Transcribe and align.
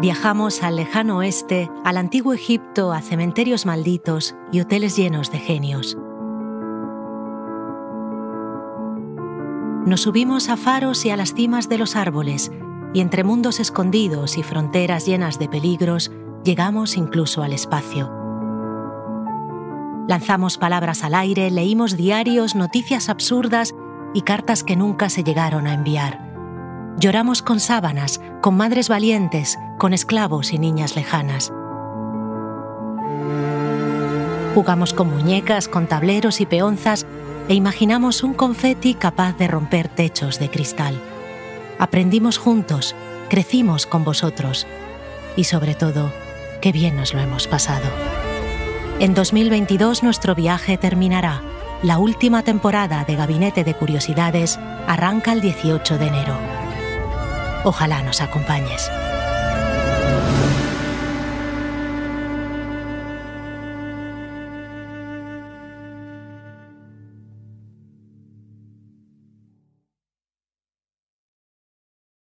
Viajamos 0.00 0.62
al 0.62 0.76
lejano 0.76 1.18
oeste, 1.18 1.70
al 1.84 1.98
antiguo 1.98 2.32
Egipto, 2.32 2.90
a 2.90 3.02
cementerios 3.02 3.66
malditos 3.66 4.34
y 4.50 4.60
hoteles 4.60 4.96
llenos 4.96 5.30
de 5.30 5.38
genios. 5.38 5.98
Nos 9.84 10.00
subimos 10.00 10.48
a 10.48 10.56
faros 10.56 11.04
y 11.04 11.10
a 11.10 11.18
las 11.18 11.34
cimas 11.34 11.68
de 11.68 11.76
los 11.76 11.96
árboles, 11.96 12.50
y 12.94 13.00
entre 13.00 13.24
mundos 13.24 13.60
escondidos 13.60 14.38
y 14.38 14.42
fronteras 14.42 15.04
llenas 15.04 15.38
de 15.38 15.48
peligros, 15.48 16.10
llegamos 16.44 16.96
incluso 16.96 17.42
al 17.42 17.52
espacio. 17.52 18.10
Lanzamos 20.08 20.56
palabras 20.56 21.04
al 21.04 21.14
aire, 21.14 21.50
leímos 21.50 21.98
diarios, 21.98 22.54
noticias 22.54 23.10
absurdas 23.10 23.74
y 24.14 24.22
cartas 24.22 24.64
que 24.64 24.76
nunca 24.76 25.10
se 25.10 25.24
llegaron 25.24 25.66
a 25.66 25.74
enviar. 25.74 26.30
Lloramos 26.98 27.42
con 27.42 27.60
sábanas, 27.60 28.20
con 28.40 28.56
madres 28.56 28.88
valientes, 28.88 29.58
con 29.80 29.94
esclavos 29.94 30.52
y 30.52 30.58
niñas 30.58 30.94
lejanas. 30.94 31.50
Jugamos 34.54 34.92
con 34.92 35.08
muñecas, 35.08 35.68
con 35.68 35.86
tableros 35.86 36.42
y 36.42 36.46
peonzas 36.46 37.06
e 37.48 37.54
imaginamos 37.54 38.22
un 38.22 38.34
confeti 38.34 38.92
capaz 38.92 39.38
de 39.38 39.48
romper 39.48 39.88
techos 39.88 40.38
de 40.38 40.50
cristal. 40.50 41.00
Aprendimos 41.78 42.36
juntos, 42.36 42.94
crecimos 43.30 43.86
con 43.86 44.04
vosotros 44.04 44.66
y 45.34 45.44
sobre 45.44 45.74
todo, 45.74 46.12
qué 46.60 46.72
bien 46.72 46.96
nos 46.96 47.14
lo 47.14 47.20
hemos 47.20 47.48
pasado. 47.48 47.88
En 48.98 49.14
2022 49.14 50.02
nuestro 50.02 50.34
viaje 50.34 50.76
terminará. 50.76 51.40
La 51.82 51.96
última 51.96 52.42
temporada 52.42 53.04
de 53.06 53.16
Gabinete 53.16 53.64
de 53.64 53.72
Curiosidades 53.72 54.58
arranca 54.86 55.32
el 55.32 55.40
18 55.40 55.96
de 55.96 56.06
enero. 56.06 56.36
Ojalá 57.64 58.02
nos 58.02 58.20
acompañes. 58.20 58.90